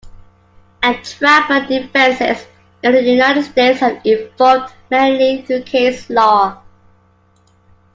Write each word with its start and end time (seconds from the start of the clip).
Entrapment 0.81 1.67
defences 1.69 2.47
in 2.81 2.91
the 2.91 3.03
United 3.03 3.43
States 3.43 3.81
have 3.81 4.03
evolved 4.03 4.73
mainly 4.89 5.43
through 5.45 5.61
case 5.61 6.09
law. 6.09 6.59